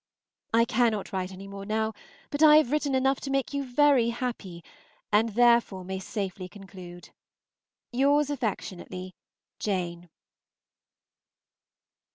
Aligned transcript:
I 0.51 0.65
cannot 0.65 1.13
write 1.13 1.31
any 1.31 1.47
more 1.47 1.63
now, 1.63 1.93
but 2.31 2.41
I 2.41 2.57
have 2.57 2.71
written 2.71 2.95
enough 2.95 3.19
to 3.21 3.29
make 3.29 3.53
you 3.53 3.63
very 3.63 4.09
happy, 4.09 4.63
and 5.11 5.29
therefore 5.29 5.85
may 5.85 5.99
safely 5.99 6.49
conclude. 6.49 7.11
Yours 7.91 8.31
affectionately, 8.31 9.13
JANE. 9.59 10.09